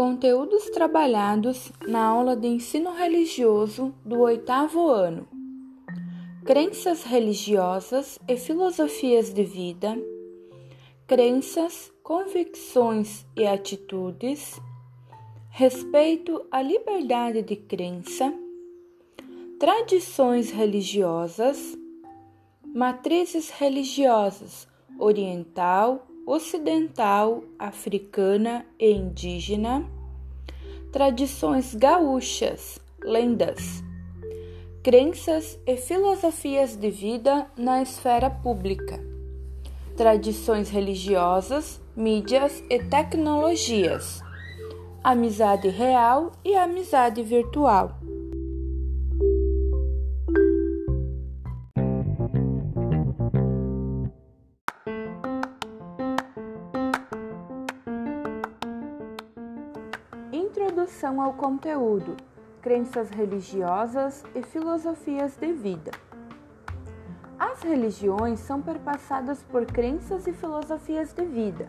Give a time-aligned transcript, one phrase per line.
[0.00, 5.28] Conteúdos trabalhados na aula de ensino religioso do oitavo ano:
[6.42, 9.98] Crenças religiosas e filosofias de vida,
[11.06, 14.58] crenças, convicções e atitudes,
[15.50, 18.32] respeito à liberdade de crença,
[19.58, 21.76] tradições religiosas,
[22.74, 24.66] matrizes religiosas
[24.98, 29.84] oriental, ocidental, africana e indígena,
[30.92, 33.82] tradições gaúchas, lendas,
[34.82, 38.98] crenças e filosofias de vida na esfera pública,
[39.96, 44.22] tradições religiosas, mídias e tecnologias,
[45.04, 47.99] amizade real e amizade virtual.
[60.60, 62.18] Introdução ao conteúdo:
[62.60, 65.90] crenças religiosas e filosofias de vida.
[67.38, 71.66] As religiões são perpassadas por crenças e filosofias de vida.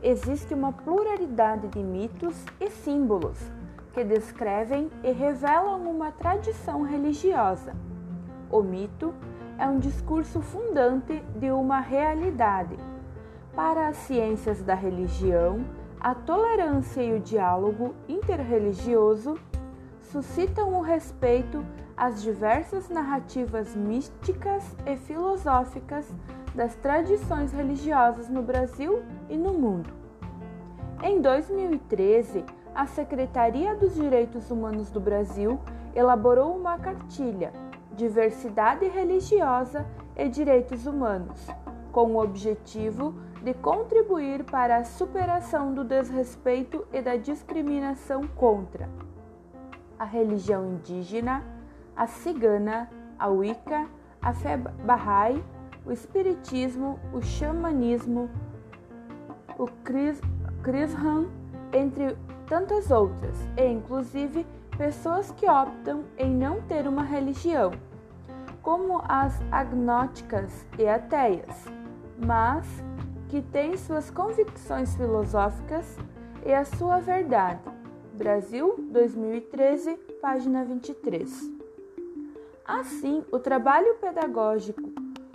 [0.00, 3.38] Existe uma pluralidade de mitos e símbolos
[3.92, 7.74] que descrevem e revelam uma tradição religiosa.
[8.48, 9.12] O mito
[9.58, 12.76] é um discurso fundante de uma realidade.
[13.56, 15.64] Para as ciências da religião,
[16.04, 19.38] a tolerância e o diálogo interreligioso
[20.02, 21.64] suscitam o respeito
[21.96, 26.06] às diversas narrativas místicas e filosóficas
[26.54, 29.88] das tradições religiosas no Brasil e no mundo.
[31.02, 32.44] Em 2013,
[32.74, 35.58] a Secretaria dos Direitos Humanos do Brasil
[35.94, 37.50] elaborou uma cartilha
[37.96, 41.48] Diversidade Religiosa e Direitos Humanos,
[41.94, 48.88] com o objetivo de contribuir para a superação do desrespeito e da discriminação contra
[49.96, 51.44] a religião indígena,
[51.94, 53.86] a cigana, a Wicca,
[54.20, 55.40] a fé Bahá'í,
[55.86, 58.28] o espiritismo, o xamanismo,
[59.56, 59.68] o
[60.64, 61.28] Krishan,
[61.72, 62.16] entre
[62.48, 64.44] tantas outras, e inclusive
[64.76, 67.70] pessoas que optam em não ter uma religião,
[68.62, 71.72] como as agnósticas e ateias,
[72.18, 72.66] mas
[73.28, 75.96] que tem suas convicções filosóficas
[76.44, 77.60] e a sua verdade.
[78.12, 81.50] Brasil, 2013, página 23.
[82.64, 84.82] Assim, o trabalho pedagógico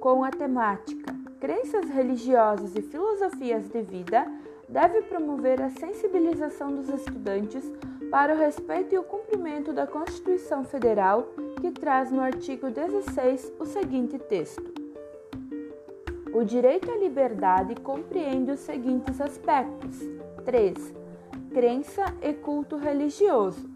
[0.00, 1.14] com a temática
[1.44, 4.26] Crenças religiosas e filosofias de vida
[4.66, 7.70] deve promover a sensibilização dos estudantes
[8.10, 11.28] para o respeito e o cumprimento da Constituição Federal,
[11.60, 14.83] que traz no artigo 16 o seguinte texto:
[16.34, 20.00] o direito à liberdade compreende os seguintes aspectos:
[20.44, 20.92] 3.
[21.52, 23.70] Crença e culto religioso.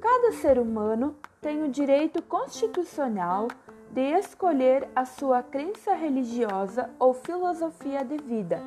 [0.00, 3.48] Cada ser humano tem o direito constitucional
[3.90, 8.62] de escolher a sua crença religiosa ou filosofia de vida,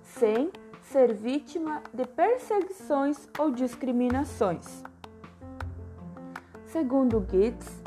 [0.00, 0.50] sem
[0.82, 4.84] ser vítima de perseguições ou discriminações.
[6.66, 7.81] Segundo Gibbs,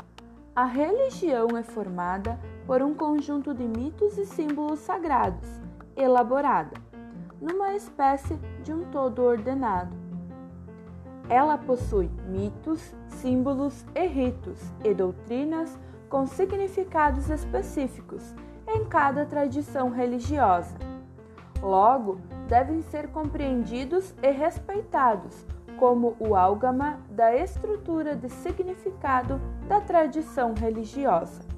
[0.56, 5.46] a religião é formada por um conjunto de mitos e símbolos sagrados,
[5.94, 6.72] elaborada,
[7.38, 9.94] numa espécie de um todo ordenado.
[11.28, 15.78] Ela possui mitos, símbolos e ritos e doutrinas
[16.08, 18.34] com significados específicos
[18.66, 20.74] em cada tradição religiosa.
[21.60, 22.18] Logo,
[22.48, 25.44] devem ser compreendidos e respeitados
[25.78, 31.55] como o álgama da estrutura de significado da tradição religiosa.